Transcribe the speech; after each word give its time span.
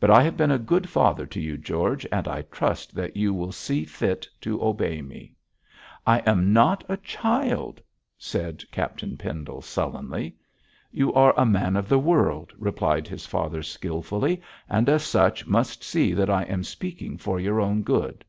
But 0.00 0.10
I 0.10 0.24
have 0.24 0.36
been 0.36 0.50
a 0.50 0.58
good 0.58 0.88
father 0.88 1.24
to 1.26 1.40
you, 1.40 1.56
George, 1.56 2.04
and 2.10 2.26
I 2.26 2.42
trust 2.50 2.96
that 2.96 3.16
you 3.16 3.32
will 3.32 3.52
see 3.52 3.84
fit 3.84 4.26
to 4.40 4.60
obey 4.60 5.00
me.' 5.02 5.36
'I 6.04 6.18
am 6.26 6.52
not 6.52 6.82
a 6.88 6.96
child,' 6.96 7.80
said 8.18 8.64
Captain 8.72 9.16
Pendle, 9.16 9.62
sullenly. 9.62 10.34
'You 10.90 11.14
are 11.14 11.32
a 11.36 11.46
man 11.46 11.76
of 11.76 11.88
the 11.88 12.00
world,' 12.00 12.52
replied 12.58 13.06
his 13.06 13.24
father, 13.24 13.62
skilfully, 13.62 14.42
'and 14.68 14.88
as 14.88 15.04
such 15.04 15.46
must 15.46 15.84
see 15.84 16.12
that 16.12 16.28
I 16.28 16.42
am 16.42 16.64
speaking 16.64 17.16
for 17.16 17.38
your 17.38 17.60
own 17.60 17.84
good. 17.84 18.24